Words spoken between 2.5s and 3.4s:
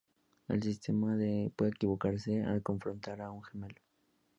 confrontar a